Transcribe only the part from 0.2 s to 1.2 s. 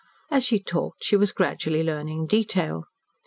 As she talked she